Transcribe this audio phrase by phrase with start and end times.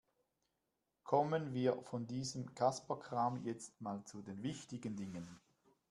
[1.03, 5.39] Kommen wir von diesem Kasperkram jetzt mal zu den wichtigen Dingen.